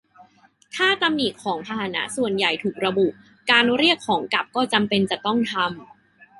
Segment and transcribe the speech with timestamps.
[0.75, 3.07] ถ้าตำหนิของพาหนะส่วนใหญ่ถูกระบุ
[3.51, 5.65] การเรียกของกลับก็จำเป็นจะต้องทำ